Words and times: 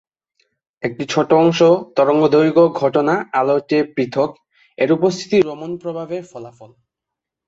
একটি 0.83 1.03
ছোট 1.09 1.29
অংশ, 1.41 1.59
তরঙ্গদৈর্ঘ্য 1.97 2.63
ঘটনা 2.81 3.13
আলোর 3.39 3.61
চেয়ে 3.69 3.85
পৃথক; 3.95 4.29
এর 4.77 4.89
উপস্থিতি 4.97 5.37
রমন 5.41 5.71
প্রভাবের 5.81 6.23
ফলাফল। 6.31 6.71